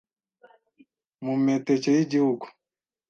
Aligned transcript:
mu 1.23 1.33
meteke 1.45 1.89
y’Igihugu. 1.95 2.45